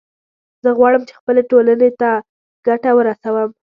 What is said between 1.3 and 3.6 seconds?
ټولنې ته ګټه ورسوم